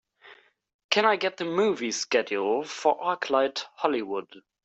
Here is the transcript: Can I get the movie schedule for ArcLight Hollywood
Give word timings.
Can 0.89 1.05
I 1.05 1.15
get 1.15 1.37
the 1.37 1.45
movie 1.45 1.91
schedule 1.91 2.63
for 2.63 2.99
ArcLight 2.99 3.65
Hollywood 3.75 4.41